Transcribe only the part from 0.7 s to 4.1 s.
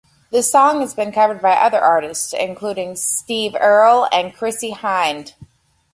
has been covered by other artists, including Steve Earle